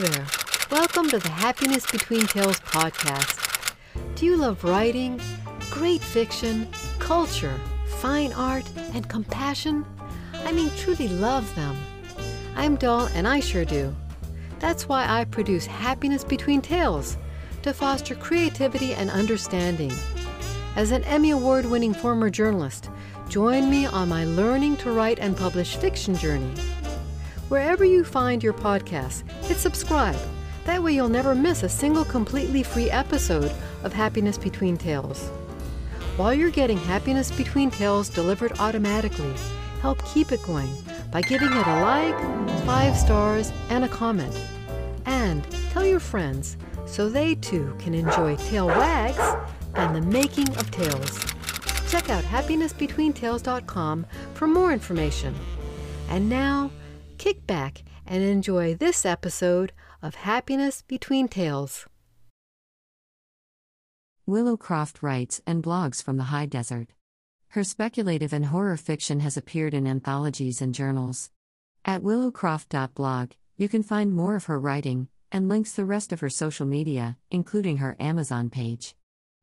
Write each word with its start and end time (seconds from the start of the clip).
Hello 0.00 0.10
there. 0.10 0.26
Welcome 0.70 1.08
to 1.08 1.18
the 1.18 1.28
Happiness 1.28 1.84
Between 1.90 2.24
Tails 2.24 2.60
podcast. 2.60 3.74
Do 4.14 4.26
you 4.26 4.36
love 4.36 4.62
writing, 4.62 5.20
great 5.72 6.00
fiction, 6.00 6.68
culture, 7.00 7.58
fine 7.96 8.32
art, 8.34 8.62
and 8.94 9.08
compassion? 9.08 9.84
I 10.44 10.52
mean, 10.52 10.70
truly 10.76 11.08
love 11.08 11.52
them. 11.56 11.76
I'm 12.54 12.76
da-AL, 12.76 13.08
and 13.12 13.26
I 13.26 13.40
sure 13.40 13.64
do. 13.64 13.92
That's 14.60 14.88
why 14.88 15.04
I 15.04 15.24
produce 15.24 15.66
Happiness 15.66 16.22
Between 16.22 16.60
Tails 16.60 17.16
to 17.62 17.74
foster 17.74 18.14
creativity 18.14 18.94
and 18.94 19.10
understanding. 19.10 19.90
As 20.76 20.92
an 20.92 21.02
Emmy 21.02 21.32
Award 21.32 21.66
winning 21.66 21.92
former 21.92 22.30
journalist, 22.30 22.88
join 23.28 23.68
me 23.68 23.86
on 23.86 24.08
my 24.08 24.24
learning 24.26 24.76
to 24.76 24.92
write 24.92 25.18
and 25.18 25.36
publish 25.36 25.74
fiction 25.74 26.14
journey. 26.14 26.52
Wherever 27.48 27.82
you 27.82 28.04
find 28.04 28.42
your 28.42 28.52
podcasts, 28.52 29.26
hit 29.44 29.56
subscribe. 29.56 30.18
That 30.66 30.82
way 30.82 30.92
you'll 30.92 31.08
never 31.08 31.34
miss 31.34 31.62
a 31.62 31.68
single 31.68 32.04
completely 32.04 32.62
free 32.62 32.90
episode 32.90 33.50
of 33.84 33.94
Happiness 33.94 34.36
Between 34.36 34.76
Tails. 34.76 35.30
While 36.18 36.34
you're 36.34 36.50
getting 36.50 36.76
Happiness 36.76 37.30
Between 37.30 37.70
Tails 37.70 38.10
delivered 38.10 38.52
automatically, 38.58 39.32
help 39.80 40.04
keep 40.04 40.30
it 40.30 40.42
going 40.42 40.68
by 41.10 41.22
giving 41.22 41.48
it 41.50 41.66
a 41.66 41.80
like, 41.80 42.18
five 42.66 42.94
stars, 42.94 43.50
and 43.70 43.82
a 43.82 43.88
comment. 43.88 44.38
And 45.06 45.42
tell 45.70 45.86
your 45.86 46.00
friends 46.00 46.58
so 46.84 47.08
they 47.08 47.34
too 47.34 47.74
can 47.78 47.94
enjoy 47.94 48.36
Tail 48.36 48.66
Wags 48.66 49.36
and 49.74 49.96
the 49.96 50.02
making 50.02 50.50
of 50.56 50.70
tales. 50.70 51.18
Check 51.88 52.10
out 52.10 52.24
happinessbetweentails.com 52.24 54.06
for 54.34 54.46
more 54.46 54.70
information. 54.70 55.34
And 56.10 56.28
now, 56.28 56.70
kick 57.18 57.46
back 57.46 57.82
and 58.06 58.22
enjoy 58.22 58.74
this 58.74 59.04
episode 59.04 59.72
of 60.00 60.14
Happiness 60.14 60.82
Between 60.82 61.28
Tails. 61.28 61.86
Willow 64.24 64.56
Croft 64.56 65.02
writes 65.02 65.40
and 65.46 65.62
blogs 65.62 66.02
from 66.02 66.16
the 66.16 66.24
high 66.24 66.46
desert. 66.46 66.88
Her 67.48 67.64
speculative 67.64 68.32
and 68.32 68.46
horror 68.46 68.76
fiction 68.76 69.20
has 69.20 69.36
appeared 69.36 69.74
in 69.74 69.86
anthologies 69.86 70.62
and 70.62 70.74
journals. 70.74 71.30
At 71.84 72.02
willowcroft.blog, 72.02 73.32
you 73.56 73.68
can 73.68 73.82
find 73.82 74.14
more 74.14 74.36
of 74.36 74.44
her 74.44 74.60
writing 74.60 75.08
and 75.32 75.48
links 75.48 75.72
the 75.72 75.84
rest 75.84 76.12
of 76.12 76.20
her 76.20 76.30
social 76.30 76.66
media, 76.66 77.16
including 77.30 77.78
her 77.78 77.96
Amazon 77.98 78.48
page. 78.48 78.94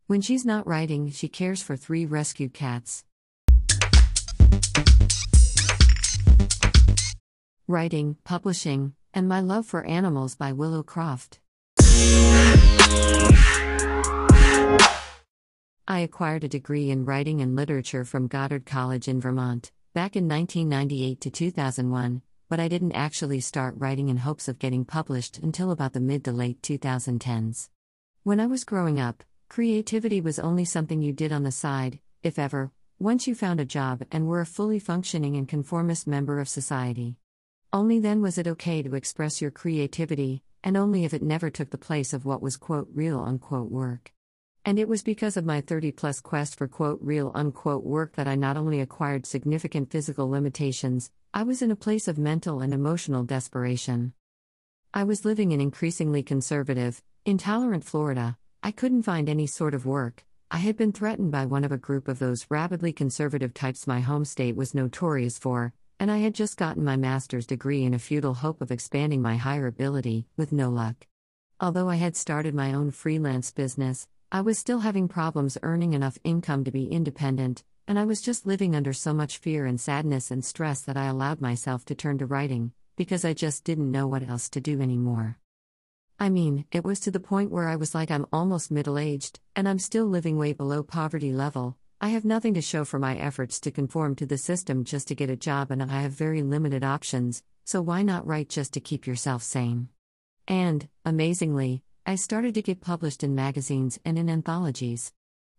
When 0.07 0.21
she's 0.21 0.45
not 0.45 0.67
writing, 0.67 1.09
she 1.11 1.27
cares 1.27 1.61
for 1.61 1.75
three 1.75 2.05
rescued 2.05 2.53
cats. 2.53 3.03
Writing, 7.67 8.15
Publishing, 8.23 8.93
and 9.11 9.27
My 9.27 9.39
Love 9.39 9.65
for 9.65 9.83
Animals 9.85 10.35
by 10.35 10.51
Willow 10.51 10.83
Croft. 10.83 11.39
I 15.87 15.99
acquired 16.01 16.43
a 16.43 16.47
degree 16.47 16.91
in 16.91 17.05
writing 17.05 17.41
and 17.41 17.55
literature 17.55 18.05
from 18.05 18.27
Goddard 18.27 18.67
College 18.67 19.07
in 19.07 19.19
Vermont, 19.19 19.71
back 19.95 20.15
in 20.15 20.29
1998 20.29 21.19
to 21.21 21.31
2001, 21.31 22.21
but 22.49 22.59
I 22.59 22.67
didn't 22.67 22.91
actually 22.91 23.39
start 23.39 23.73
writing 23.79 24.09
in 24.09 24.17
hopes 24.17 24.47
of 24.47 24.59
getting 24.59 24.85
published 24.85 25.39
until 25.39 25.71
about 25.71 25.93
the 25.93 25.99
mid 25.99 26.23
to 26.25 26.31
late 26.31 26.61
2010s. 26.61 27.69
When 28.21 28.39
I 28.39 28.45
was 28.45 28.63
growing 28.63 28.99
up, 28.99 29.23
creativity 29.49 30.21
was 30.21 30.37
only 30.37 30.65
something 30.65 31.01
you 31.01 31.13
did 31.13 31.31
on 31.31 31.41
the 31.41 31.51
side, 31.51 31.97
if 32.21 32.37
ever, 32.37 32.71
once 32.99 33.25
you 33.25 33.33
found 33.33 33.59
a 33.59 33.65
job 33.65 34.03
and 34.11 34.27
were 34.27 34.41
a 34.41 34.45
fully 34.45 34.77
functioning 34.77 35.35
and 35.35 35.47
conformist 35.47 36.05
member 36.05 36.39
of 36.39 36.47
society. 36.47 37.17
Only 37.75 37.99
then 37.99 38.21
was 38.21 38.37
it 38.37 38.47
okay 38.47 38.81
to 38.83 38.95
express 38.95 39.41
your 39.41 39.51
creativity, 39.51 40.41
and 40.63 40.77
only 40.77 41.03
if 41.03 41.13
it 41.13 41.21
never 41.21 41.49
took 41.49 41.71
the 41.71 41.77
place 41.77 42.13
of 42.13 42.23
what 42.23 42.41
was 42.41 42.55
quote 42.55 42.87
real 42.93 43.19
unquote 43.19 43.69
work. 43.69 44.13
And 44.63 44.79
it 44.79 44.87
was 44.87 45.03
because 45.03 45.35
of 45.35 45.43
my 45.43 45.59
30 45.59 45.91
plus 45.91 46.21
quest 46.21 46.55
for 46.55 46.69
quote 46.69 46.99
real 47.01 47.33
unquote 47.35 47.83
work 47.83 48.15
that 48.15 48.29
I 48.29 48.35
not 48.35 48.55
only 48.55 48.79
acquired 48.79 49.25
significant 49.25 49.91
physical 49.91 50.29
limitations, 50.29 51.11
I 51.33 51.43
was 51.43 51.61
in 51.61 51.69
a 51.69 51.75
place 51.75 52.07
of 52.07 52.17
mental 52.17 52.61
and 52.61 52.73
emotional 52.73 53.25
desperation. 53.25 54.13
I 54.93 55.03
was 55.03 55.25
living 55.25 55.51
in 55.51 55.59
increasingly 55.59 56.23
conservative, 56.23 57.03
intolerant 57.25 57.83
Florida. 57.83 58.37
I 58.63 58.71
couldn't 58.71 59.03
find 59.03 59.27
any 59.27 59.47
sort 59.47 59.73
of 59.73 59.85
work. 59.85 60.23
I 60.49 60.59
had 60.59 60.77
been 60.77 60.93
threatened 60.93 61.33
by 61.33 61.45
one 61.45 61.65
of 61.65 61.73
a 61.73 61.77
group 61.77 62.07
of 62.07 62.19
those 62.19 62.45
rabidly 62.49 62.93
conservative 62.93 63.53
types 63.53 63.85
my 63.85 63.99
home 63.99 64.23
state 64.23 64.55
was 64.55 64.73
notorious 64.73 65.37
for, 65.37 65.73
and 66.05 66.11
I 66.11 66.19
had 66.19 66.35
just 66.35 66.55
gotten 66.55 66.83
my 66.83 66.97
master's 66.97 67.47
degree 67.47 67.83
in 67.83 67.95
a 67.95 67.97
futile 67.97 68.35
hope 68.35 68.61
of 68.61 68.69
expanding 68.69 69.23
my 69.23 69.37
higher 69.37 69.65
ability, 69.65 70.27
with 70.37 70.51
no 70.51 70.69
luck. 70.69 71.07
Although 71.59 71.89
I 71.89 71.95
had 71.95 72.15
started 72.15 72.53
my 72.53 72.75
own 72.75 72.91
freelance 72.91 73.49
business, 73.51 74.07
I 74.31 74.41
was 74.41 74.59
still 74.59 74.81
having 74.81 75.07
problems 75.07 75.57
earning 75.63 75.93
enough 75.93 76.19
income 76.23 76.63
to 76.65 76.71
be 76.71 76.85
independent, 76.85 77.63
and 77.87 77.97
I 77.97 78.05
was 78.05 78.21
just 78.21 78.45
living 78.45 78.75
under 78.75 78.93
so 78.93 79.15
much 79.15 79.39
fear 79.39 79.65
and 79.65 79.81
sadness 79.81 80.29
and 80.29 80.45
stress 80.45 80.81
that 80.81 80.95
I 80.95 81.07
allowed 81.07 81.41
myself 81.41 81.85
to 81.85 81.95
turn 81.95 82.19
to 82.19 82.27
writing, 82.27 82.71
because 82.97 83.25
I 83.25 83.33
just 83.33 83.63
didn't 83.63 83.89
know 83.89 84.05
what 84.05 84.29
else 84.29 84.47
to 84.49 84.61
do 84.61 84.81
anymore. 84.81 85.39
I 86.19 86.29
mean, 86.29 86.65
it 86.71 86.83
was 86.83 86.99
to 86.99 87.09
the 87.09 87.19
point 87.19 87.49
where 87.49 87.67
I 87.67 87.77
was 87.77 87.95
like, 87.95 88.11
I'm 88.11 88.27
almost 88.31 88.69
middle 88.69 88.99
aged, 88.99 89.39
and 89.55 89.67
I'm 89.67 89.79
still 89.79 90.05
living 90.05 90.37
way 90.37 90.53
below 90.53 90.83
poverty 90.83 91.33
level, 91.33 91.77
I 92.01 92.09
have 92.09 92.25
nothing 92.25 92.53
to 92.55 92.61
show 92.61 92.83
for 92.83 92.99
my 92.99 93.15
efforts 93.15 93.57
to 93.61 93.71
conform 93.71 94.15
to 94.17 94.25
the 94.25 94.37
system 94.37 94.83
just 94.83 95.07
to 95.07 95.15
get 95.15 95.29
a 95.29 95.37
job, 95.37 95.71
and 95.71 95.81
I 95.81 96.01
have 96.01 96.11
very 96.11 96.43
limited 96.43 96.83
options, 96.83 97.41
so 97.63 97.81
why 97.81 98.03
not 98.03 98.27
write 98.27 98.49
just 98.49 98.73
to 98.73 98.81
keep 98.81 99.07
yourself 99.07 99.41
sane? 99.43 99.87
And, 100.45 100.89
amazingly, 101.05 101.83
I 102.05 102.15
started 102.15 102.53
to 102.55 102.61
get 102.61 102.81
published 102.81 103.23
in 103.23 103.33
magazines 103.33 103.97
and 104.03 104.19
in 104.19 104.29
anthologies. 104.29 105.13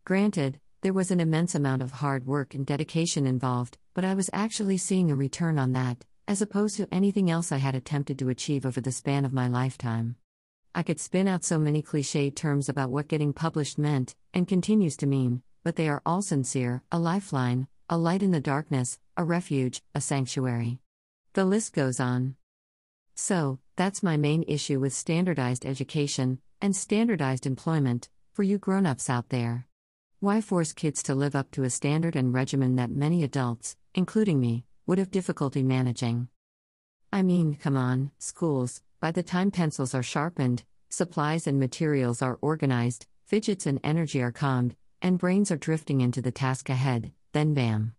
Granted, 0.05 0.61
there 0.83 0.93
was 0.93 1.11
an 1.11 1.21
immense 1.21 1.55
amount 1.55 1.81
of 1.81 1.91
hard 1.91 2.27
work 2.27 2.55
and 2.55 2.67
dedication 2.67 3.27
involved, 3.27 3.79
but 3.95 4.05
I 4.05 4.13
was 4.13 4.29
actually 4.35 4.77
seeing 4.77 5.11
a 5.11 5.17
return 5.17 5.59
on 5.59 5.73
that, 5.73 6.05
as 6.29 6.43
opposed 6.43 6.77
to 6.77 6.89
anything 6.93 7.31
else 7.31 7.51
I 7.51 7.57
had 7.57 7.75
attempted 7.75 8.19
to 8.19 8.29
achieve 8.29 8.67
over 8.67 8.83
the 8.83 8.93
span 8.93 9.25
of 9.25 9.33
my 9.33 9.49
lifetime. 9.49 10.17
I 10.75 10.83
could 10.83 11.01
spin 11.01 11.29
out 11.29 11.45
so 11.45 11.59
many 11.59 11.83
cliched 11.83 12.37
terms 12.37 12.69
about 12.69 12.91
what 12.91 13.09
getting 13.09 13.33
published 13.33 13.79
meant, 13.79 14.15
and 14.35 14.47
continues 14.47 14.99
to 14.99 15.07
mean, 15.07 15.43
but 15.67 15.75
they 15.75 15.89
are 15.89 16.01
all 16.07 16.23
sincere 16.23 16.81
a 16.93 16.99
lifeline, 17.01 17.67
a 17.91 17.99
light 17.99 18.23
in 18.23 18.31
the 18.31 18.39
darkness, 18.39 19.01
a 19.17 19.25
refuge, 19.25 19.83
a 19.97 20.01
sanctuary. 20.01 20.79
The 21.33 21.45
list 21.45 21.73
goes 21.73 21.99
on. 21.99 22.37
So, 23.17 23.59
that's 23.75 24.01
my 24.01 24.17
main 24.17 24.45
issue 24.47 24.79
with 24.79 24.93
standardized 24.93 25.67
education 25.67 26.39
and 26.63 26.77
standardized 26.77 27.47
employment 27.47 28.09
for 28.33 28.45
you 28.45 28.59
grown 28.59 28.87
ups 28.87 29.11
out 29.11 29.31
there. 29.31 29.67
Why 30.21 30.41
force 30.41 30.73
kids 30.73 31.03
to 31.03 31.17
live 31.17 31.35
up 31.35 31.51
to 31.51 31.65
a 31.65 31.71
standard 31.71 32.15
and 32.15 32.33
regimen 32.33 32.77
that 32.77 32.93
many 32.93 33.25
adults, 33.25 33.77
including 33.93 34.39
me, 34.39 34.67
would 34.87 34.99
have 34.99 35.11
difficulty 35.11 35.65
managing? 35.65 36.29
I 37.13 37.25
mean, 37.25 37.57
come 37.61 37.77
on, 37.77 38.13
schools, 38.19 38.83
by 39.01 39.11
the 39.11 39.25
time 39.25 39.51
pencils 39.51 39.97
are 39.97 40.05
sharpened, 40.05 40.63
supplies 40.91 41.49
and 41.49 41.59
materials 41.59 42.23
are 42.23 42.39
organized, 42.41 43.07
fidgets 43.25 43.67
and 43.67 43.81
energy 43.83 44.23
are 44.23 44.31
calmed, 44.31 44.77
and 45.03 45.19
brains 45.19 45.51
are 45.51 45.57
drifting 45.57 46.01
into 46.01 46.23
the 46.23 46.31
task 46.31 46.69
ahead, 46.69 47.13
then 47.33 47.55
bam. 47.55 47.95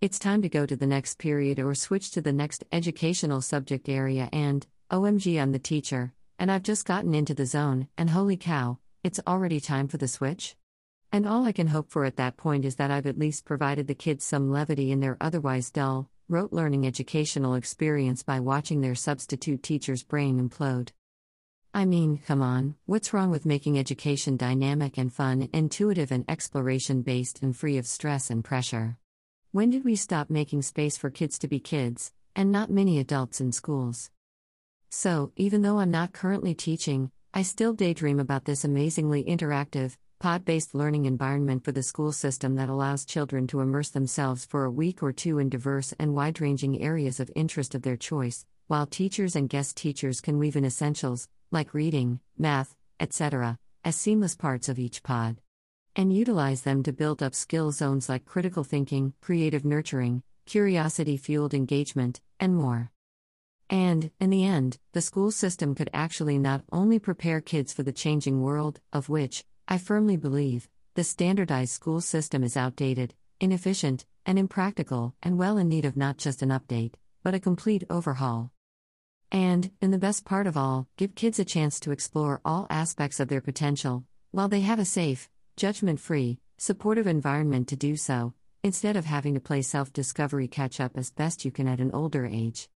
It's 0.00 0.18
time 0.18 0.42
to 0.42 0.48
go 0.48 0.64
to 0.64 0.76
the 0.76 0.86
next 0.86 1.18
period 1.18 1.58
or 1.58 1.74
switch 1.74 2.10
to 2.12 2.20
the 2.20 2.32
next 2.32 2.64
educational 2.70 3.40
subject 3.40 3.88
area, 3.88 4.28
and, 4.32 4.66
OMG, 4.90 5.40
I'm 5.40 5.52
the 5.52 5.58
teacher, 5.58 6.12
and 6.38 6.50
I've 6.50 6.62
just 6.62 6.86
gotten 6.86 7.14
into 7.14 7.34
the 7.34 7.46
zone, 7.46 7.88
and 7.98 8.10
holy 8.10 8.36
cow, 8.36 8.78
it's 9.02 9.20
already 9.26 9.60
time 9.60 9.88
for 9.88 9.96
the 9.96 10.08
switch? 10.08 10.56
And 11.10 11.26
all 11.26 11.44
I 11.46 11.52
can 11.52 11.68
hope 11.68 11.90
for 11.90 12.04
at 12.04 12.16
that 12.16 12.36
point 12.36 12.64
is 12.64 12.76
that 12.76 12.90
I've 12.90 13.06
at 13.06 13.18
least 13.18 13.44
provided 13.44 13.86
the 13.86 13.94
kids 13.94 14.24
some 14.24 14.50
levity 14.50 14.92
in 14.92 15.00
their 15.00 15.16
otherwise 15.20 15.70
dull, 15.70 16.10
rote 16.28 16.52
learning 16.52 16.86
educational 16.86 17.54
experience 17.54 18.22
by 18.22 18.40
watching 18.40 18.82
their 18.82 18.94
substitute 18.94 19.62
teacher's 19.62 20.02
brain 20.02 20.38
implode. 20.46 20.90
I 21.74 21.84
mean, 21.84 22.18
come 22.26 22.40
on, 22.40 22.76
what's 22.86 23.12
wrong 23.12 23.30
with 23.30 23.44
making 23.44 23.78
education 23.78 24.36
dynamic 24.38 24.96
and 24.96 25.12
fun, 25.12 25.50
intuitive 25.52 26.10
and 26.10 26.24
exploration 26.28 27.02
based 27.02 27.42
and 27.42 27.54
free 27.54 27.76
of 27.76 27.86
stress 27.86 28.30
and 28.30 28.42
pressure? 28.42 28.96
When 29.52 29.68
did 29.70 29.84
we 29.84 29.94
stop 29.94 30.30
making 30.30 30.62
space 30.62 30.96
for 30.96 31.10
kids 31.10 31.38
to 31.40 31.48
be 31.48 31.60
kids, 31.60 32.12
and 32.34 32.50
not 32.50 32.70
many 32.70 32.98
adults 32.98 33.40
in 33.40 33.52
schools? 33.52 34.10
So, 34.88 35.32
even 35.36 35.60
though 35.60 35.78
I'm 35.78 35.90
not 35.90 36.14
currently 36.14 36.54
teaching, 36.54 37.10
I 37.34 37.42
still 37.42 37.74
daydream 37.74 38.18
about 38.18 38.46
this 38.46 38.64
amazingly 38.64 39.22
interactive, 39.24 39.98
pod 40.20 40.46
based 40.46 40.74
learning 40.74 41.04
environment 41.04 41.64
for 41.64 41.72
the 41.72 41.82
school 41.82 42.12
system 42.12 42.54
that 42.54 42.70
allows 42.70 43.04
children 43.04 43.46
to 43.48 43.60
immerse 43.60 43.90
themselves 43.90 44.46
for 44.46 44.64
a 44.64 44.70
week 44.70 45.02
or 45.02 45.12
two 45.12 45.38
in 45.38 45.50
diverse 45.50 45.92
and 45.98 46.14
wide 46.14 46.40
ranging 46.40 46.80
areas 46.82 47.20
of 47.20 47.30
interest 47.36 47.74
of 47.74 47.82
their 47.82 47.96
choice, 47.96 48.46
while 48.68 48.86
teachers 48.86 49.36
and 49.36 49.50
guest 49.50 49.76
teachers 49.76 50.22
can 50.22 50.38
weave 50.38 50.56
in 50.56 50.64
essentials, 50.64 51.28
like 51.50 51.74
reading, 51.74 52.20
math, 52.36 52.76
etc., 53.00 53.58
as 53.84 53.96
seamless 53.96 54.34
parts 54.34 54.68
of 54.68 54.78
each 54.78 55.02
pod. 55.02 55.40
And 55.96 56.12
utilize 56.12 56.62
them 56.62 56.82
to 56.84 56.92
build 56.92 57.22
up 57.22 57.34
skill 57.34 57.72
zones 57.72 58.08
like 58.08 58.24
critical 58.24 58.64
thinking, 58.64 59.14
creative 59.20 59.64
nurturing, 59.64 60.22
curiosity 60.46 61.16
fueled 61.16 61.54
engagement, 61.54 62.20
and 62.38 62.54
more. 62.54 62.90
And, 63.70 64.10
in 64.18 64.30
the 64.30 64.44
end, 64.44 64.78
the 64.92 65.00
school 65.00 65.30
system 65.30 65.74
could 65.74 65.90
actually 65.92 66.38
not 66.38 66.64
only 66.72 66.98
prepare 66.98 67.40
kids 67.40 67.72
for 67.72 67.82
the 67.82 67.92
changing 67.92 68.42
world, 68.42 68.80
of 68.92 69.08
which, 69.08 69.44
I 69.66 69.78
firmly 69.78 70.16
believe, 70.16 70.68
the 70.94 71.04
standardized 71.04 71.72
school 71.72 72.00
system 72.00 72.42
is 72.42 72.56
outdated, 72.56 73.14
inefficient, 73.40 74.06
and 74.24 74.38
impractical, 74.38 75.14
and 75.22 75.38
well 75.38 75.58
in 75.58 75.68
need 75.68 75.84
of 75.84 75.96
not 75.96 76.16
just 76.16 76.42
an 76.42 76.48
update, 76.48 76.94
but 77.22 77.34
a 77.34 77.40
complete 77.40 77.84
overhaul. 77.90 78.50
And, 79.30 79.70
in 79.82 79.90
the 79.90 79.98
best 79.98 80.24
part 80.24 80.46
of 80.46 80.56
all, 80.56 80.88
give 80.96 81.14
kids 81.14 81.38
a 81.38 81.44
chance 81.44 81.78
to 81.80 81.90
explore 81.90 82.40
all 82.44 82.66
aspects 82.70 83.20
of 83.20 83.28
their 83.28 83.42
potential, 83.42 84.04
while 84.30 84.48
they 84.48 84.60
have 84.60 84.78
a 84.78 84.84
safe, 84.84 85.28
judgment 85.56 86.00
free, 86.00 86.38
supportive 86.56 87.06
environment 87.06 87.68
to 87.68 87.76
do 87.76 87.96
so, 87.96 88.32
instead 88.62 88.96
of 88.96 89.04
having 89.04 89.34
to 89.34 89.40
play 89.40 89.62
self 89.62 89.92
discovery 89.92 90.48
catch 90.48 90.80
up 90.80 90.96
as 90.96 91.10
best 91.10 91.44
you 91.44 91.50
can 91.50 91.68
at 91.68 91.80
an 91.80 91.90
older 91.92 92.24
age. 92.24 92.68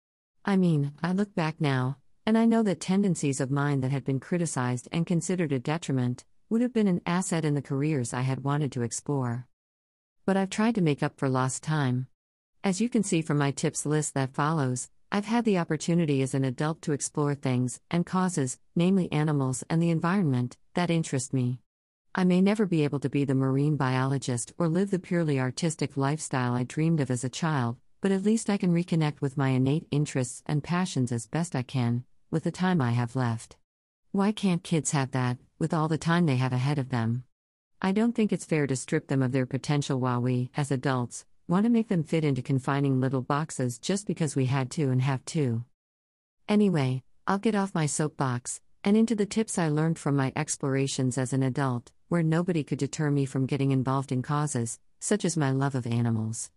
I 0.44 0.56
mean, 0.56 0.92
I 1.02 1.12
look 1.12 1.34
back 1.34 1.60
now, 1.60 1.98
and 2.26 2.36
I 2.36 2.46
know 2.46 2.62
that 2.64 2.80
tendencies 2.80 3.40
of 3.40 3.50
mine 3.50 3.80
that 3.80 3.90
had 3.90 4.04
been 4.04 4.20
criticized 4.20 4.88
and 4.90 5.06
considered 5.06 5.52
a 5.52 5.58
detriment 5.58 6.24
would 6.48 6.62
have 6.62 6.72
been 6.72 6.88
an 6.88 7.00
asset 7.06 7.44
in 7.44 7.54
the 7.54 7.62
careers 7.62 8.12
I 8.12 8.22
had 8.22 8.42
wanted 8.42 8.72
to 8.72 8.82
explore. 8.82 9.46
But 10.26 10.36
I've 10.36 10.50
tried 10.50 10.74
to 10.74 10.80
make 10.80 11.02
up 11.02 11.16
for 11.16 11.28
lost 11.28 11.62
time. 11.62 12.08
As 12.64 12.80
you 12.80 12.88
can 12.88 13.02
see 13.02 13.22
from 13.22 13.38
my 13.38 13.52
tips 13.52 13.86
list 13.86 14.14
that 14.14 14.34
follows, 14.34 14.90
I've 15.12 15.24
had 15.24 15.44
the 15.44 15.58
opportunity 15.58 16.22
as 16.22 16.34
an 16.34 16.44
adult 16.44 16.82
to 16.82 16.92
explore 16.92 17.34
things 17.34 17.80
and 17.90 18.06
causes, 18.06 18.60
namely 18.76 19.10
animals 19.10 19.64
and 19.68 19.82
the 19.82 19.90
environment, 19.90 20.56
that 20.74 20.88
interest 20.88 21.34
me. 21.34 21.58
I 22.14 22.22
may 22.22 22.40
never 22.40 22.64
be 22.64 22.84
able 22.84 23.00
to 23.00 23.10
be 23.10 23.24
the 23.24 23.34
marine 23.34 23.76
biologist 23.76 24.52
or 24.56 24.68
live 24.68 24.92
the 24.92 25.00
purely 25.00 25.40
artistic 25.40 25.96
lifestyle 25.96 26.54
I 26.54 26.62
dreamed 26.62 27.00
of 27.00 27.10
as 27.10 27.24
a 27.24 27.28
child, 27.28 27.78
but 28.00 28.12
at 28.12 28.22
least 28.22 28.48
I 28.48 28.56
can 28.56 28.72
reconnect 28.72 29.20
with 29.20 29.36
my 29.36 29.48
innate 29.48 29.88
interests 29.90 30.44
and 30.46 30.62
passions 30.62 31.10
as 31.10 31.26
best 31.26 31.56
I 31.56 31.62
can, 31.62 32.04
with 32.30 32.44
the 32.44 32.52
time 32.52 32.80
I 32.80 32.92
have 32.92 33.16
left. 33.16 33.56
Why 34.12 34.30
can't 34.30 34.62
kids 34.62 34.92
have 34.92 35.10
that, 35.10 35.38
with 35.58 35.74
all 35.74 35.88
the 35.88 35.98
time 35.98 36.26
they 36.26 36.36
have 36.36 36.52
ahead 36.52 36.78
of 36.78 36.90
them? 36.90 37.24
I 37.82 37.90
don't 37.90 38.14
think 38.14 38.32
it's 38.32 38.44
fair 38.44 38.68
to 38.68 38.76
strip 38.76 39.08
them 39.08 39.22
of 39.22 39.32
their 39.32 39.46
potential 39.46 39.98
while 39.98 40.22
we, 40.22 40.52
as 40.56 40.70
adults, 40.70 41.24
want 41.50 41.64
to 41.64 41.70
make 41.70 41.88
them 41.88 42.04
fit 42.04 42.24
into 42.24 42.40
confining 42.40 43.00
little 43.00 43.22
boxes 43.22 43.76
just 43.80 44.06
because 44.06 44.36
we 44.36 44.46
had 44.46 44.70
to 44.70 44.88
and 44.90 45.02
have 45.02 45.24
to. 45.24 45.64
Anyway, 46.48 47.02
I'll 47.26 47.38
get 47.38 47.56
off 47.56 47.74
my 47.74 47.86
soapbox 47.86 48.60
and 48.84 48.96
into 48.96 49.16
the 49.16 49.26
tips 49.26 49.58
I 49.58 49.68
learned 49.68 49.98
from 49.98 50.14
my 50.14 50.32
explorations 50.36 51.18
as 51.18 51.32
an 51.32 51.42
adult, 51.42 51.90
where 52.08 52.22
nobody 52.22 52.62
could 52.62 52.78
deter 52.78 53.10
me 53.10 53.26
from 53.26 53.46
getting 53.46 53.72
involved 53.72 54.12
in 54.12 54.22
causes, 54.22 54.78
such 55.00 55.24
as 55.24 55.36
my 55.36 55.50
love 55.50 55.74
of 55.74 55.88
animals. 55.88 56.52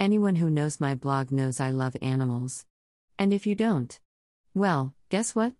Anyone 0.00 0.36
who 0.36 0.48
knows 0.48 0.80
my 0.80 0.94
blog 0.94 1.30
knows 1.30 1.60
I 1.60 1.68
love 1.68 1.94
animals. 2.00 2.64
And 3.18 3.34
if 3.34 3.46
you 3.46 3.54
don't, 3.54 4.00
well, 4.54 4.94
guess 5.10 5.34
what? 5.34 5.52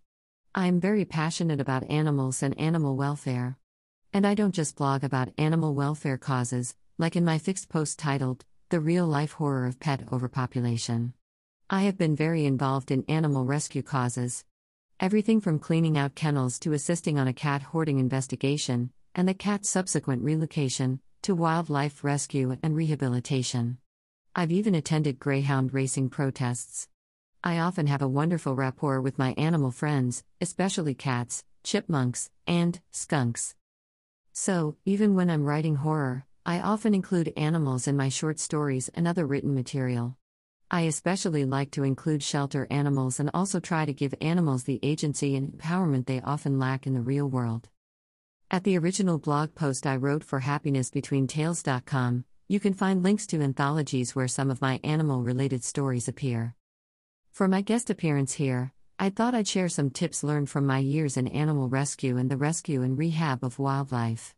I 0.55 0.65
am 0.65 0.79
very 0.79 1.05
passionate 1.05 1.61
about 1.61 1.91
animals 1.91 2.41
and 2.41 2.59
animal 2.59 2.97
welfare. 2.97 3.59
And 4.11 4.25
I 4.25 4.33
don't 4.33 4.55
just 4.55 4.77
blog 4.77 5.03
about 5.03 5.29
animal 5.37 5.75
welfare 5.75 6.17
causes, 6.17 6.73
like 6.99 7.15
in 7.15 7.23
my 7.23 7.37
fixed 7.37 7.69
post 7.69 7.99
titled, 7.99 8.43
The 8.69 8.79
Real 8.79 9.05
Life 9.05 9.33
Horror 9.33 9.67
of 9.67 9.79
Pet 9.79 10.11
Overpopulation. 10.11 11.13
I 11.69 11.83
have 11.83 11.95
been 11.95 12.15
very 12.15 12.43
involved 12.45 12.89
in 12.89 13.05
animal 13.07 13.45
rescue 13.45 13.83
causes. 13.83 14.43
Everything 14.99 15.39
from 15.39 15.59
cleaning 15.59 15.95
out 15.95 16.15
kennels 16.15 16.57
to 16.59 16.73
assisting 16.73 17.19
on 17.19 17.27
a 17.27 17.33
cat 17.33 17.61
hoarding 17.61 17.99
investigation, 17.99 18.89
and 19.13 19.27
the 19.27 19.35
cat's 19.35 19.69
subsequent 19.69 20.23
relocation, 20.23 20.99
to 21.21 21.35
wildlife 21.35 22.03
rescue 22.03 22.57
and 22.63 22.75
rehabilitation. 22.75 23.77
I've 24.35 24.51
even 24.51 24.73
attended 24.73 25.19
greyhound 25.19 25.75
racing 25.75 26.09
protests. 26.09 26.87
I 27.43 27.59
often 27.59 27.85
have 27.85 28.01
a 28.01 28.07
wonderful 28.07 28.55
rapport 28.55 29.01
with 29.01 29.19
my 29.19 29.35
animal 29.37 29.69
friends, 29.69 30.23
especially 30.41 30.95
cats, 30.95 31.43
chipmunks, 31.63 32.31
and 32.47 32.79
skunks. 32.89 33.53
So, 34.33 34.77
even 34.85 35.15
when 35.15 35.29
I'm 35.29 35.45
writing 35.45 35.75
horror, 35.77 36.26
I 36.49 36.61
often 36.61 36.95
include 36.95 37.33
animals 37.35 37.89
in 37.89 37.97
my 37.97 38.07
short 38.07 38.39
stories 38.39 38.89
and 38.93 39.05
other 39.05 39.25
written 39.25 39.53
material. 39.53 40.15
I 40.71 40.83
especially 40.83 41.43
like 41.43 41.71
to 41.71 41.83
include 41.83 42.23
shelter 42.23 42.67
animals 42.71 43.19
and 43.19 43.29
also 43.33 43.59
try 43.59 43.83
to 43.83 43.91
give 43.91 44.15
animals 44.21 44.63
the 44.63 44.79
agency 44.81 45.35
and 45.35 45.51
empowerment 45.51 46.05
they 46.05 46.21
often 46.21 46.57
lack 46.57 46.87
in 46.87 46.93
the 46.93 47.01
real 47.01 47.27
world. 47.27 47.67
At 48.49 48.63
the 48.63 48.77
original 48.77 49.17
blog 49.17 49.55
post 49.55 49.85
I 49.85 49.97
wrote 49.97 50.23
for 50.23 50.39
happinessbetweentails.com, 50.39 52.23
you 52.47 52.59
can 52.61 52.73
find 52.73 53.03
links 53.03 53.27
to 53.27 53.41
anthologies 53.41 54.15
where 54.15 54.29
some 54.29 54.49
of 54.49 54.61
my 54.61 54.79
animal 54.85 55.23
related 55.23 55.65
stories 55.65 56.07
appear. 56.07 56.55
For 57.33 57.49
my 57.49 57.59
guest 57.59 57.89
appearance 57.89 58.35
here, 58.35 58.71
I 58.97 59.09
thought 59.09 59.35
I'd 59.35 59.49
share 59.49 59.67
some 59.67 59.89
tips 59.89 60.23
learned 60.23 60.49
from 60.49 60.65
my 60.65 60.79
years 60.79 61.17
in 61.17 61.27
animal 61.27 61.67
rescue 61.67 62.15
and 62.15 62.31
the 62.31 62.37
rescue 62.37 62.83
and 62.83 62.97
rehab 62.97 63.43
of 63.43 63.59
wildlife. 63.59 64.33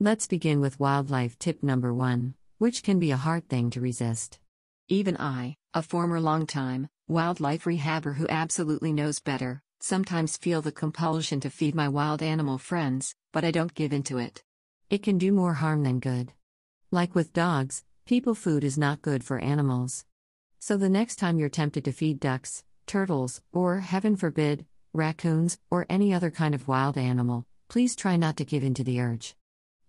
Let's 0.00 0.26
begin 0.26 0.60
with 0.60 0.80
wildlife 0.80 1.38
tip 1.38 1.62
number 1.62 1.94
one, 1.94 2.34
which 2.58 2.82
can 2.82 2.98
be 2.98 3.10
a 3.12 3.16
hard 3.16 3.48
thing 3.48 3.70
to 3.70 3.80
resist. 3.80 4.40
Even 4.88 5.16
I, 5.16 5.56
a 5.74 5.82
former 5.82 6.20
long-time 6.20 6.88
wildlife 7.08 7.64
rehabber 7.64 8.16
who 8.16 8.26
absolutely 8.28 8.92
knows 8.92 9.20
better, 9.20 9.62
sometimes 9.80 10.36
feel 10.36 10.62
the 10.62 10.72
compulsion 10.72 11.40
to 11.40 11.50
feed 11.50 11.74
my 11.74 11.88
wild 11.88 12.22
animal 12.22 12.58
friends, 12.58 13.14
but 13.32 13.44
I 13.44 13.50
don't 13.50 13.74
give 13.74 13.92
into 13.92 14.18
it. 14.18 14.42
It 14.90 15.02
can 15.02 15.18
do 15.18 15.32
more 15.32 15.54
harm 15.54 15.82
than 15.84 16.00
good. 16.00 16.32
Like 16.90 17.14
with 17.14 17.32
dogs, 17.32 17.84
people 18.04 18.34
food 18.34 18.64
is 18.64 18.76
not 18.76 19.02
good 19.02 19.22
for 19.22 19.38
animals. 19.38 20.04
So 20.58 20.76
the 20.76 20.88
next 20.88 21.16
time 21.16 21.38
you're 21.38 21.48
tempted 21.48 21.84
to 21.84 21.92
feed 21.92 22.18
ducks, 22.18 22.64
turtles, 22.86 23.40
or, 23.52 23.80
heaven 23.80 24.16
forbid, 24.16 24.66
raccoons, 24.92 25.58
or 25.70 25.86
any 25.88 26.12
other 26.12 26.30
kind 26.30 26.54
of 26.54 26.68
wild 26.68 26.98
animal, 26.98 27.46
please 27.68 27.94
try 27.96 28.16
not 28.16 28.36
to 28.38 28.44
give 28.44 28.64
in 28.64 28.74
to 28.74 28.84
the 28.84 29.00
urge. 29.00 29.34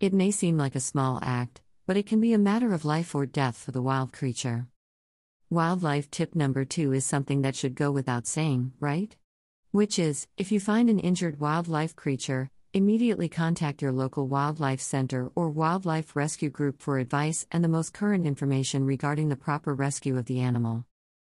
It 0.03 0.13
may 0.13 0.31
seem 0.31 0.57
like 0.57 0.75
a 0.75 0.81
small 0.81 1.17
act, 1.21 1.61
but 1.87 1.95
it 1.95 2.05
can 2.05 2.19
be 2.19 2.33
a 2.33 2.37
matter 2.37 2.73
of 2.73 2.83
life 2.83 3.15
or 3.15 3.25
death 3.25 3.55
for 3.55 3.71
the 3.71 3.81
wild 3.81 4.11
creature. 4.11 4.67
Wildlife 5.49 6.11
tip 6.11 6.35
number 6.35 6.65
two 6.65 6.91
is 6.91 7.05
something 7.05 7.41
that 7.43 7.55
should 7.55 7.73
go 7.73 7.89
without 7.89 8.27
saying, 8.27 8.73
right? 8.81 9.15
Which 9.71 9.97
is 9.97 10.27
if 10.35 10.51
you 10.51 10.59
find 10.59 10.89
an 10.89 10.99
injured 10.99 11.39
wildlife 11.39 11.95
creature, 11.95 12.49
Immediately 12.75 13.29
contact 13.29 13.83
your 13.83 13.91
local 13.91 14.27
wildlife 14.27 14.81
center 14.81 15.31
or 15.35 15.51
wildlife 15.51 16.15
rescue 16.15 16.49
group 16.49 16.81
for 16.81 16.97
advice 16.97 17.45
and 17.51 17.63
the 17.63 17.67
most 17.67 17.93
current 17.93 18.25
information 18.25 18.83
regarding 18.83 19.29
the 19.29 19.35
proper 19.35 19.75
rescue 19.75 20.17
of 20.17 20.25
the 20.25 20.39
animal. 20.39 20.83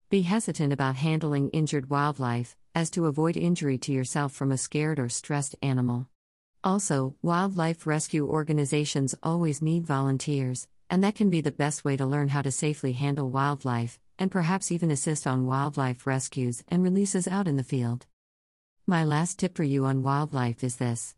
Be 0.08 0.22
hesitant 0.22 0.72
about 0.72 0.96
handling 0.96 1.50
injured 1.50 1.90
wildlife, 1.90 2.56
as 2.74 2.88
to 2.92 3.04
avoid 3.04 3.36
injury 3.36 3.76
to 3.76 3.92
yourself 3.92 4.32
from 4.32 4.50
a 4.50 4.56
scared 4.56 4.98
or 4.98 5.10
stressed 5.10 5.54
animal. 5.60 6.08
Also, 6.64 7.14
wildlife 7.20 7.86
rescue 7.86 8.26
organizations 8.26 9.14
always 9.22 9.60
need 9.60 9.86
volunteers, 9.86 10.66
and 10.88 11.04
that 11.04 11.14
can 11.14 11.28
be 11.28 11.42
the 11.42 11.52
best 11.52 11.84
way 11.84 11.94
to 11.94 12.06
learn 12.06 12.28
how 12.28 12.40
to 12.40 12.50
safely 12.50 12.94
handle 12.94 13.28
wildlife, 13.28 13.98
and 14.18 14.30
perhaps 14.30 14.72
even 14.72 14.90
assist 14.90 15.26
on 15.26 15.44
wildlife 15.44 16.06
rescues 16.06 16.64
and 16.68 16.82
releases 16.82 17.28
out 17.28 17.46
in 17.46 17.58
the 17.58 17.62
field. 17.62 18.06
My 18.86 19.04
last 19.04 19.38
tip 19.38 19.54
for 19.54 19.62
you 19.62 19.84
on 19.84 20.02
wildlife 20.02 20.64
is 20.64 20.76
this 20.76 21.14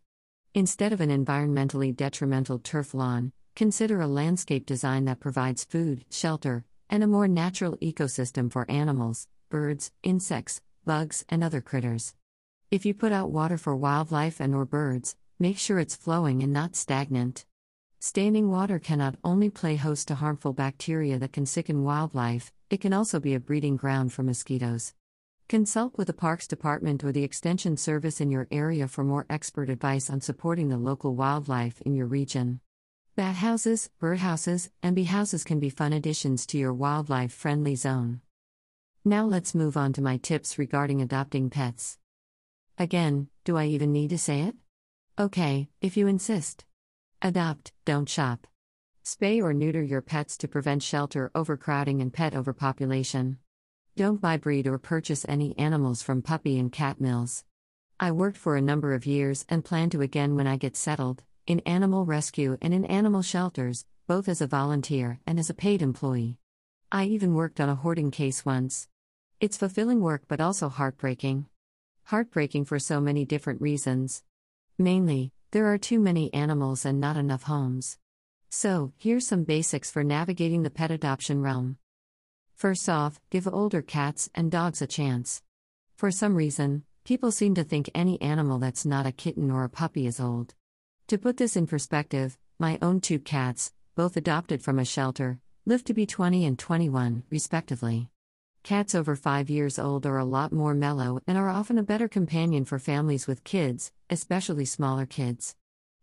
Instead 0.53 0.93
of 0.93 1.01
an 1.01 1.11
environmentally 1.11 1.95
detrimental 1.95 2.59
turf 2.59 2.93
lawn, 2.93 3.31
consider 3.55 4.01
a 4.01 4.09
landscape 4.09 4.67
design 4.67 5.05
that 5.05 5.21
provides 5.21 5.63
food, 5.63 6.05
shelter, 6.11 6.65
and 6.91 7.05
a 7.05 7.07
more 7.07 7.29
natural 7.29 7.77
ecosystem 7.77 8.51
for 8.51 8.69
animals, 8.69 9.29
birds, 9.49 9.93
insects, 10.03 10.61
bugs, 10.85 11.25
and 11.29 11.45
other 11.45 11.61
critters. 11.61 12.17
If 12.73 12.85
you 12.85 12.95
put 12.95 13.13
out 13.13 13.31
water 13.31 13.57
for 13.57 13.77
wildlife 13.77 14.41
and 14.41 14.53
or 14.53 14.65
birds, 14.65 15.15
make 15.39 15.59
sure 15.59 15.79
it's 15.79 15.95
flowing 15.95 16.43
and 16.43 16.53
not 16.53 16.75
stagnant. 16.75 17.45
Standing 17.99 18.51
water 18.51 18.79
cannot 18.79 19.17
only 19.23 19.51
play 19.51 19.77
host 19.77 20.09
to 20.09 20.15
harmful 20.15 20.53
bacteria 20.53 21.19
that 21.19 21.33
can 21.33 21.45
sicken 21.45 21.83
wildlife, 21.83 22.53
it 22.71 22.81
can 22.81 22.93
also 22.93 23.21
be 23.21 23.35
a 23.35 23.41
breeding 23.41 23.77
ground 23.77 24.13
for 24.13 24.23
mosquitoes. 24.23 24.95
Consult 25.49 25.97
with 25.97 26.07
the 26.07 26.13
Parks 26.13 26.47
Department 26.47 27.05
or 27.05 27.13
the 27.13 27.23
Extension 27.23 27.77
Service 27.77 28.21
in 28.21 28.31
your 28.31 28.49
area 28.51 28.89
for 28.89 29.05
more 29.05 29.27
expert 29.31 29.71
advice 29.71 30.11
on 30.11 30.21
supporting 30.21 30.69
the 30.69 30.77
local 30.77 31.15
wildlife 31.15 31.81
in 31.83 31.95
your 31.95 32.07
region. 32.07 32.61
Bat 33.15 33.37
houses, 33.37 33.91
birdhouses, 34.03 34.71
and 34.83 34.97
bee 34.97 35.05
houses 35.05 35.45
can 35.45 35.61
be 35.61 35.71
fun 35.71 35.93
additions 35.93 36.47
to 36.47 36.59
your 36.59 36.75
wildlife 36.75 37.33
friendly 37.33 37.77
zone. 37.77 38.21
Now 39.05 39.25
let's 39.25 39.55
move 39.55 39.77
on 39.77 39.93
to 39.93 40.03
my 40.03 40.17
tips 40.17 40.59
regarding 40.59 41.01
adopting 41.01 41.49
pets. 41.49 41.99
Again, 42.77 43.29
do 43.45 43.57
I 43.57 43.67
even 43.67 43.93
need 43.93 44.11
to 44.11 44.19
say 44.19 44.41
it? 44.41 44.57
Okay, 45.19 45.71
if 45.81 45.97
you 45.97 46.09
insist. 46.09 46.67
Adopt, 47.23 47.73
don't 47.87 48.07
shop. 48.07 48.47
Spay 49.03 49.43
or 49.43 49.55
neuter 49.55 49.83
your 49.83 50.03
pets 50.03 50.37
to 50.37 50.47
prevent 50.47 50.83
shelter 50.83 51.31
overcrowding 51.35 52.03
and 52.03 52.13
pet 52.13 52.35
overpopulation. 52.35 53.39
Don't 53.97 54.21
buy, 54.21 54.37
breed, 54.37 54.67
or 54.67 54.77
purchase 54.77 55.25
any 55.27 55.57
animals 55.57 56.03
from 56.03 56.21
puppy 56.21 56.59
and 56.59 56.71
cat 56.71 57.01
mills. 57.01 57.45
I 57.99 58.13
worked 58.13 58.37
for 58.37 58.57
a 58.57 58.61
number 58.61 58.93
of 58.93 59.07
years 59.07 59.47
and 59.49 59.65
plan 59.65 59.89
to 59.91 60.03
again 60.03 60.37
when 60.37 60.47
I 60.47 60.59
get 60.59 60.77
settled, 60.77 61.23
in 61.47 61.61
animal 61.61 62.05
rescue 62.05 62.59
and 62.61 62.75
in 62.75 62.85
animal 62.85 63.23
shelters, 63.23 63.87
both 64.07 64.29
as 64.29 64.43
a 64.43 64.47
volunteer 64.47 65.21
and 65.27 65.39
as 65.39 65.49
a 65.49 65.55
paid 65.55 65.81
employee. 65.81 66.37
I 66.93 67.05
even 67.05 67.33
worked 67.33 67.59
on 67.59 67.71
a 67.71 67.75
hoarding 67.75 68.11
case 68.11 68.45
once. 68.45 68.87
It's 69.41 69.57
fulfilling 69.57 70.03
work 70.03 70.25
but 70.29 70.43
also 70.43 70.69
heartbreaking. 70.69 71.47
Heartbreaking 72.05 72.67
for 72.67 72.79
so 72.79 73.01
many 73.01 73.25
different 73.25 73.63
reasons. 73.63 74.23
Mainly, 74.79 75.33
there 75.53 75.73
are 75.73 75.79
too 75.79 75.99
many 75.99 76.33
animals 76.35 76.85
and 76.85 77.01
not 77.01 77.17
enough 77.17 77.45
homes. 77.45 77.97
So, 78.51 78.93
here's 78.99 79.27
some 79.27 79.45
basics 79.45 79.91
for 79.91 80.05
navigating 80.05 80.65
the 80.65 80.71
pet 80.71 80.91
adoption 80.91 81.41
realm. 81.41 81.79
First 82.55 82.87
off, 82.87 83.19
give 83.31 83.49
older 83.49 83.81
cats 83.81 84.29
and 84.35 84.51
dogs 84.51 84.83
a 84.83 84.87
chance. 84.87 85.43
For 85.95 86.11
some 86.11 86.35
reason, 86.35 86.85
people 87.05 87.33
seem 87.33 87.55
to 87.55 87.65
think 87.65 87.91
any 87.95 88.21
animal 88.21 88.59
that's 88.59 88.85
not 88.85 89.07
a 89.07 89.13
kitten 89.13 89.51
or 89.51 89.65
a 89.65 89.71
puppy 89.71 90.07
is 90.07 90.21
old. 90.21 90.55
To 91.09 91.17
put 91.17 91.39
this 91.39 91.57
in 91.57 91.67
perspective, 91.67 92.37
my 92.59 92.79
own 92.83 93.01
two 93.01 93.19
cats, 93.19 93.73
both 93.95 94.15
adopted 94.19 94.61
from 94.61 94.79
a 94.79 94.85
shelter, 94.85 95.39
live 95.65 95.85
to 95.85 95.95
be 95.95 96.05
20 96.05 96.45
and 96.45 96.59
21, 96.59 97.23
respectively. 97.31 98.11
Cats 98.67 98.97
over 98.97 99.15
5 99.15 99.49
years 99.49 99.79
old 99.79 100.05
are 100.07 100.19
a 100.19 100.25
lot 100.25 100.51
more 100.51 100.75
mellow 100.75 101.21
and 101.25 101.39
are 101.39 101.49
often 101.49 101.79
a 101.79 101.85
better 101.85 102.09
companion 102.09 102.65
for 102.65 102.81
families 102.81 103.29
with 103.29 103.45
kids, 103.45 103.93
especially 104.11 104.65
smaller 104.65 105.07
kids. 105.07 105.55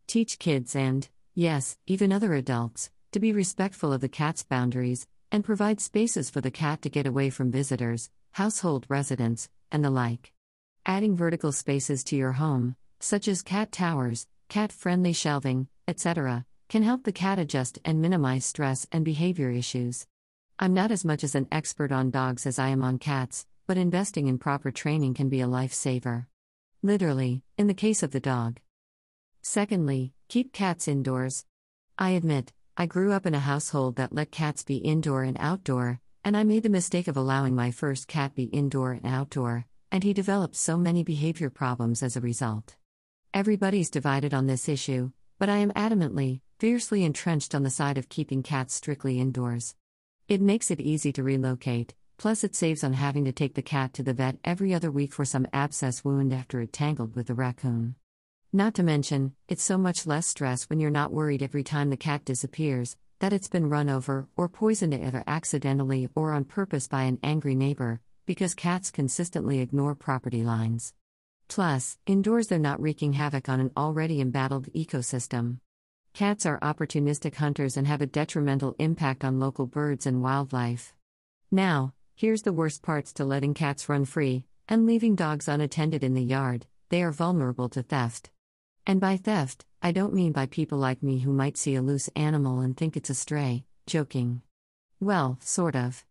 Teach 0.08 0.40
kids 0.40 0.74
and, 0.74 1.10
yes, 1.36 1.78
even 1.88 2.14
other 2.14 2.34
adults, 2.34 2.90
to 3.12 3.20
be 3.20 3.34
respectful 3.34 3.92
of 3.92 4.00
the 4.00 4.08
cat's 4.08 4.44
boundaries, 4.44 5.08
and 5.30 5.44
provide 5.44 5.82
spaces 5.82 6.30
for 6.30 6.40
the 6.40 6.52
cat 6.52 6.82
to 6.84 6.90
get 6.90 7.06
away 7.06 7.30
from 7.30 7.52
visitors, 7.52 8.10
household 8.32 8.86
residents, 8.88 9.50
and 9.70 9.84
the 9.84 9.90
like. 9.90 10.32
Adding 10.86 11.18
vertical 11.18 11.52
spaces 11.52 12.02
to 12.06 12.16
your 12.16 12.32
home, 12.32 12.78
such 13.02 13.28
as 13.28 13.42
cat 13.42 13.74
towers, 13.74 14.26
cat 14.48 14.72
friendly 14.72 15.12
shelving, 15.12 15.68
etc., 15.86 16.46
can 16.70 16.84
help 16.84 17.04
the 17.04 17.12
cat 17.12 17.40
adjust 17.40 17.80
and 17.84 18.02
minimize 18.02 18.46
stress 18.46 18.88
and 18.90 19.04
behavior 19.04 19.50
issues. 19.50 20.08
I'm 20.64 20.74
not 20.74 20.92
as 20.92 21.04
much 21.04 21.26
as 21.26 21.36
an 21.36 21.50
expert 21.52 21.92
on 21.92 22.10
dogs 22.10 22.46
as 22.46 22.58
I 22.58 22.70
am 22.70 22.84
on 22.84 22.98
cats, 22.98 23.46
but 23.68 23.78
investing 23.78 24.30
in 24.30 24.38
proper 24.38 24.72
training 24.72 25.14
can 25.14 25.28
be 25.28 25.42
a 25.42 25.46
lifesaver. 25.46 26.28
Literally, 26.82 27.44
in 27.58 27.68
the 27.68 27.74
case 27.74 28.02
of 28.02 28.12
the 28.12 28.22
dog. 28.22 28.62
Secondly, 29.42 30.14
keep 30.30 30.54
cats 30.54 30.88
indoors. 30.88 31.44
I 32.00 32.12
admit, 32.12 32.54
I 32.78 32.86
grew 32.86 33.12
up 33.12 33.26
in 33.26 33.36
a 33.36 33.42
household 33.42 33.98
that 33.98 34.16
let 34.16 34.32
cats 34.32 34.64
be 34.64 34.78
indoor 34.78 35.24
and 35.24 35.36
outdoor, 35.38 36.00
and 36.24 36.38
I 36.38 36.46
made 36.46 36.64
the 36.64 36.70
mistake 36.70 37.10
of 37.10 37.18
allowing 37.18 37.56
my 37.56 37.70
first 37.70 38.08
cat 38.08 38.34
be 38.34 38.44
indoor 38.44 38.94
and 38.94 39.06
outdoor, 39.06 39.66
and 39.92 40.02
he 40.02 40.14
developed 40.14 40.56
so 40.56 40.78
many 40.78 41.04
behavior 41.04 41.50
problems 41.50 42.02
as 42.02 42.16
a 42.16 42.22
result. 42.22 42.78
Everybody's 43.34 43.90
divided 43.90 44.34
on 44.34 44.48
this 44.48 44.70
issue, 44.70 45.12
but 45.40 45.50
I 45.50 45.58
am 45.58 45.74
adamantly, 45.74 46.40
fiercely 46.58 47.04
entrenched 47.04 47.54
on 47.54 47.64
the 47.64 47.70
side 47.70 47.98
of 47.98 48.08
keeping 48.08 48.44
cats 48.44 48.74
strictly 48.74 49.20
indoors. 49.20 49.76
It 50.34 50.42
makes 50.42 50.72
it 50.72 50.82
easy 50.82 51.14
to 51.14 51.22
relocate, 51.22 51.94
plus, 52.18 52.44
it 52.44 52.56
saves 52.56 52.84
on 52.84 52.94
having 52.94 53.24
to 53.26 53.32
take 53.32 53.54
the 53.54 53.62
cat 53.62 53.94
to 53.94 54.02
the 54.02 54.16
vet 54.16 54.40
every 54.44 54.74
other 54.74 54.90
week 54.90 55.14
for 55.14 55.26
some 55.26 55.46
abscess 55.54 56.04
wound 56.04 56.34
after 56.34 56.60
it 56.60 56.74
tangled 56.74 57.16
with 57.16 57.28
the 57.28 57.36
raccoon. 57.36 57.94
Not 58.52 58.74
to 58.74 58.82
mention, 58.82 59.36
it's 59.48 59.62
so 59.62 59.78
much 59.78 60.08
less 60.08 60.26
stress 60.26 60.64
when 60.72 60.80
you're 60.80 60.90
not 60.90 61.14
worried 61.14 61.44
every 61.44 61.62
time 61.62 61.92
the 61.92 61.98
cat 61.98 62.26
disappears, 62.26 62.98
that 63.20 63.32
it's 63.32 63.48
been 63.48 63.70
run 63.70 63.90
over 63.92 64.28
or 64.36 64.50
poisoned 64.50 64.96
either 64.96 65.24
accidentally 65.28 66.10
or 66.16 66.32
on 66.32 66.46
purpose 66.46 66.88
by 66.88 67.04
an 67.04 67.20
angry 67.22 67.54
neighbor, 67.54 68.02
because 68.26 68.56
cats 68.56 68.90
consistently 68.90 69.60
ignore 69.60 69.94
property 69.94 70.42
lines. 70.42 70.96
Plus, 71.48 72.00
indoors 72.08 72.48
they're 72.48 72.58
not 72.58 72.82
wreaking 72.82 73.14
havoc 73.14 73.50
on 73.50 73.60
an 73.60 73.70
already 73.78 74.20
embattled 74.20 74.74
ecosystem. 74.74 75.60
Cats 76.14 76.46
are 76.46 76.60
opportunistic 76.60 77.34
hunters 77.34 77.76
and 77.76 77.88
have 77.88 78.00
a 78.00 78.06
detrimental 78.06 78.76
impact 78.78 79.26
on 79.26 79.40
local 79.40 79.66
birds 79.66 80.06
and 80.06 80.22
wildlife. 80.22 80.94
Now, 81.50 81.96
here's 82.16 82.44
the 82.44 82.54
worst 82.54 82.84
parts 82.84 83.14
to 83.14 83.26
letting 83.26 83.56
cats 83.56 83.90
run 83.90 84.06
free 84.06 84.46
and 84.70 84.86
leaving 84.86 85.16
dogs 85.16 85.48
unattended 85.48 86.04
in 86.04 86.14
the 86.14 86.22
yard 86.22 86.68
they 86.90 87.02
are 87.02 87.12
vulnerable 87.12 87.68
to 87.70 87.82
theft. 87.82 88.30
And 88.86 89.02
by 89.02 89.18
theft, 89.18 89.66
I 89.82 89.92
don't 89.92 90.14
mean 90.14 90.32
by 90.34 90.46
people 90.46 90.78
like 90.78 91.02
me 91.02 91.18
who 91.18 91.34
might 91.34 91.58
see 91.58 91.74
a 91.74 91.82
loose 91.82 92.12
animal 92.16 92.60
and 92.60 92.78
think 92.78 92.96
it's 92.96 93.10
a 93.10 93.16
stray, 93.16 93.66
joking. 93.88 94.44
Well, 95.00 95.40
sort 95.42 95.76
of. 95.76 96.06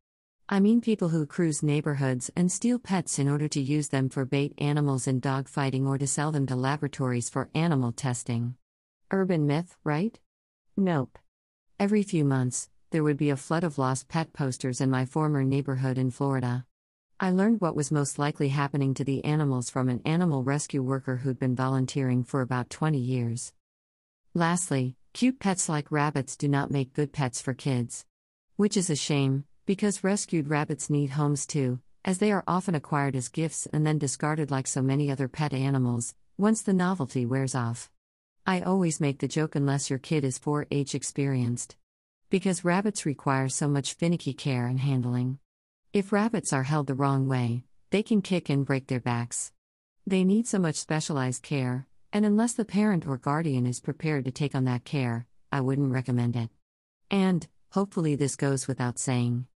I 0.49 0.59
mean 0.59 0.81
people 0.81 1.11
who 1.11 1.27
cruise 1.27 1.63
neighborhoods 1.63 2.29
and 2.35 2.51
steal 2.51 2.81
pets 2.81 3.21
in 3.21 3.29
order 3.29 3.47
to 3.47 3.61
use 3.61 3.91
them 3.91 4.09
for 4.09 4.25
bait 4.25 4.55
animals 4.59 5.07
in 5.07 5.21
dog 5.21 5.47
fighting 5.47 5.87
or 5.87 5.97
to 5.97 6.09
sell 6.09 6.33
them 6.33 6.47
to 6.47 6.57
laboratories 6.57 7.31
for 7.31 7.51
animal 7.55 7.93
testing. 7.93 8.57
Urban 9.15 9.47
myth, 9.47 9.77
right? 9.85 10.19
Nope. 10.75 11.19
Every 11.79 12.03
few 12.03 12.25
months, 12.25 12.71
there 12.93 13.05
would 13.05 13.19
be 13.19 13.29
a 13.29 13.37
flood 13.37 13.63
of 13.63 13.77
lost 13.77 14.09
pet 14.09 14.33
posters 14.33 14.81
in 14.81 14.91
my 14.91 15.05
former 15.05 15.45
neighborhood 15.45 15.99
in 15.99 16.11
Florida. 16.11 16.65
I 17.21 17.31
learned 17.31 17.61
what 17.61 17.77
was 17.77 17.93
most 17.93 18.19
likely 18.19 18.49
happening 18.49 18.95
to 18.95 19.05
the 19.05 19.23
animals 19.23 19.69
from 19.69 19.91
an 19.91 20.01
animal 20.07 20.43
rescue 20.43 20.83
worker 20.83 21.19
who'd 21.19 21.39
been 21.39 21.55
volunteering 21.55 22.25
for 22.25 22.41
about 22.41 22.71
20 22.71 22.97
years. 22.97 23.53
Lastly, 24.33 24.97
cute 25.13 25.39
pets 25.39 25.69
like 25.69 25.93
rabbits 25.93 26.35
do 26.35 26.49
not 26.49 26.71
make 26.71 26.95
good 26.95 27.13
pets 27.13 27.43
for 27.43 27.53
kids. 27.53 28.07
Which 28.57 28.79
is 28.79 28.89
a 28.89 28.97
shame, 28.97 29.45
because 29.67 30.03
rescued 30.03 30.49
rabbits 30.49 30.89
need 30.89 31.11
homes 31.11 31.47
too, 31.47 31.81
as 32.03 32.17
they 32.17 32.33
are 32.33 32.45
often 32.49 32.75
acquired 32.75 33.15
as 33.15 33.29
gifts 33.29 33.69
and 33.75 33.87
then 33.87 33.99
discarded 33.99 34.51
like 34.51 34.67
so 34.67 34.81
many 34.81 35.11
other 35.11 35.29
pet 35.29 35.53
animals, 35.53 36.15
once 36.39 36.63
the 36.63 36.73
novelty 36.73 37.27
wears 37.27 37.55
off. 37.55 37.91
I 38.45 38.61
always 38.61 39.01
make 39.01 39.21
the 39.21 39.29
joke 39.29 39.55
unless 39.55 39.89
your 39.89 40.01
kid 40.01 40.25
is 40.25 40.37
4 40.37 40.67
H 40.73 40.97
experienced. 40.97 41.77
Because 42.29 42.65
rabbits 42.65 43.07
require 43.07 43.49
so 43.49 43.69
much 43.69 43.95
finicky 43.95 44.33
care 44.33 44.67
and 44.67 44.81
handling. 44.81 45.39
If 45.93 46.13
rabbits 46.13 46.53
are 46.53 46.65
held 46.65 46.89
the 46.89 46.95
wrong 46.95 47.29
way, 47.29 47.63
they 47.91 48.03
can 48.03 48.21
kick 48.21 48.49
and 48.49 48.67
break 48.67 48.89
their 48.89 48.99
backs. 48.99 49.53
They 50.09 50.25
need 50.25 50.49
so 50.49 50.59
much 50.59 50.75
specialized 50.75 51.45
care, 51.45 51.87
and 52.13 52.27
unless 52.27 52.55
the 52.55 52.65
parent 52.65 53.07
or 53.07 53.17
guardian 53.17 53.65
is 53.65 53.79
prepared 53.79 54.25
to 54.25 54.33
take 54.33 54.57
on 54.57 54.65
that 54.65 54.85
care, 54.85 55.27
I 55.53 55.61
wouldn't 55.61 55.93
recommend 55.93 56.35
it. 56.35 56.51
And, 57.13 57.47
hopefully, 57.71 58.17
this 58.17 58.35
goes 58.35 58.67
without 58.67 58.99
saying. 58.99 59.47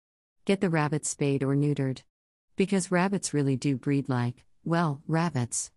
Get 0.45 0.61
the 0.61 0.71
rabbit 0.71 1.05
spayed 1.05 1.43
or 1.43 1.57
neutered. 1.57 2.02
Because 2.55 2.93
rabbits 2.93 3.35
really 3.35 3.57
do 3.57 3.76
breed 3.76 4.09
like, 4.09 4.45
well, 4.64 5.02
rabbits. 5.09 5.73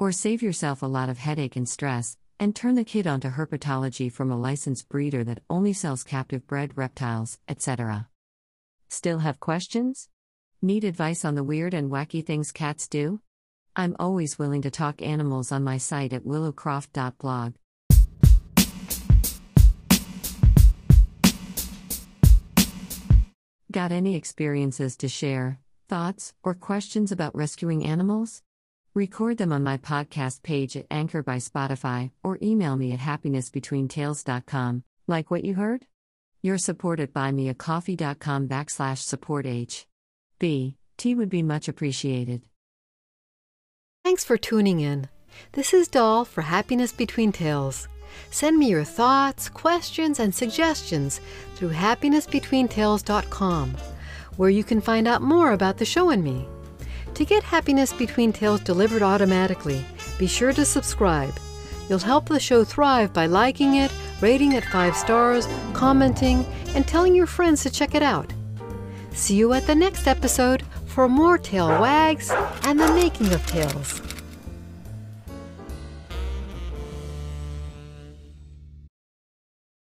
Or 0.00 0.10
save 0.10 0.42
yourself 0.42 0.82
a 0.82 0.86
lot 0.86 1.08
of 1.08 1.18
headache 1.18 1.54
and 1.54 1.68
stress, 1.68 2.16
and 2.40 2.54
turn 2.54 2.74
the 2.74 2.84
kid 2.84 3.06
onto 3.06 3.30
herpetology 3.30 4.10
from 4.10 4.30
a 4.30 4.38
licensed 4.38 4.88
breeder 4.88 5.24
that 5.24 5.42
only 5.50 5.72
sells 5.72 6.04
captive 6.04 6.46
bred 6.46 6.76
reptiles, 6.76 7.38
etc. 7.48 8.08
Still 8.88 9.18
have 9.18 9.40
questions? 9.40 10.08
Need 10.62 10.84
advice 10.84 11.24
on 11.24 11.34
the 11.34 11.44
weird 11.44 11.74
and 11.74 11.90
wacky 11.90 12.24
things 12.24 12.52
cats 12.52 12.88
do? 12.88 13.20
I'm 13.76 13.94
always 13.98 14.38
willing 14.38 14.62
to 14.62 14.70
talk 14.70 15.02
animals 15.02 15.52
on 15.52 15.62
my 15.62 15.78
site 15.78 16.12
at 16.12 16.24
willowcroft.blog. 16.24 17.54
Got 23.70 23.92
any 23.92 24.16
experiences 24.16 24.96
to 24.96 25.08
share, 25.08 25.60
thoughts, 25.88 26.32
or 26.42 26.54
questions 26.54 27.12
about 27.12 27.36
rescuing 27.36 27.84
animals? 27.84 28.42
Record 28.98 29.38
them 29.38 29.52
on 29.52 29.62
my 29.62 29.76
podcast 29.76 30.42
page 30.42 30.76
at 30.76 30.86
Anchor 30.90 31.22
by 31.22 31.36
Spotify 31.36 32.10
or 32.24 32.36
email 32.42 32.76
me 32.76 32.90
at 32.90 32.98
happinessbetweentails.com. 32.98 34.82
Like 35.06 35.30
what 35.30 35.44
you 35.44 35.54
heard? 35.54 35.86
Your 36.42 36.58
support 36.58 36.98
at 36.98 37.12
buymeacoffee.com 37.12 38.48
backslash 38.48 38.98
support 38.98 39.46
H. 39.46 39.86
B. 40.40 40.74
T 40.96 41.14
would 41.14 41.28
be 41.28 41.44
much 41.44 41.68
appreciated. 41.68 42.42
Thanks 44.04 44.24
for 44.24 44.36
tuning 44.36 44.80
in. 44.80 45.08
This 45.52 45.72
is 45.72 45.86
da-AL 45.86 46.24
for 46.24 46.42
Happiness 46.42 46.90
Between 46.90 47.30
Tails. 47.30 47.86
Send 48.32 48.58
me 48.58 48.68
your 48.68 48.82
thoughts, 48.82 49.48
questions, 49.48 50.18
and 50.18 50.34
suggestions 50.34 51.20
through 51.54 51.70
happinessbetweentails.com, 51.70 53.76
where 54.38 54.50
you 54.50 54.64
can 54.64 54.80
find 54.80 55.06
out 55.06 55.22
more 55.22 55.52
about 55.52 55.78
the 55.78 55.84
show 55.84 56.10
and 56.10 56.24
me. 56.24 56.48
To 57.18 57.24
get 57.24 57.42
Happiness 57.42 57.92
Between 57.92 58.32
Tails 58.32 58.60
delivered 58.60 59.02
automatically, 59.02 59.84
be 60.20 60.28
sure 60.28 60.52
to 60.52 60.64
subscribe. 60.64 61.34
You'll 61.88 61.98
help 61.98 62.28
the 62.28 62.38
show 62.38 62.62
thrive 62.62 63.12
by 63.12 63.26
liking 63.26 63.74
it 63.74 63.90
rating 64.20 64.52
it 64.52 64.64
five 64.66 64.96
stars, 64.96 65.48
commenting, 65.72 66.46
and 66.76 66.86
telling 66.86 67.16
your 67.16 67.26
friends 67.26 67.64
to 67.64 67.70
check 67.70 67.96
it 67.96 68.04
out. 68.04 68.32
See 69.10 69.34
you 69.34 69.52
at 69.52 69.66
the 69.66 69.74
next 69.74 70.06
episode 70.06 70.62
for 70.86 71.08
more 71.08 71.38
tail 71.38 71.66
wags 71.66 72.30
and 72.62 72.78
the 72.78 72.92
making 72.94 73.32
of 73.32 73.44
tails. 73.48 74.00